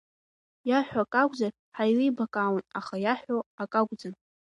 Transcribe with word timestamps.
Иаҳҳәо 0.69 1.01
акы 1.05 1.17
акәзар, 1.21 1.53
ҳаилибакаауан, 1.75 2.63
аха 2.79 2.95
иаҳҳәо 3.03 3.37
акакәӡам. 3.63 4.13